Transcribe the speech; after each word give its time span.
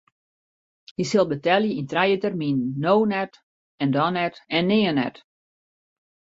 Hy 0.95 1.03
sil 1.09 1.25
betelje 1.31 1.73
yn 1.79 1.87
trije 1.91 2.17
terminen: 2.25 2.69
no 2.83 2.95
net 3.13 3.33
en 3.81 3.89
dan 3.95 4.13
net 4.17 4.35
en 4.57 4.63
nea 4.69 4.93
net. 4.99 5.15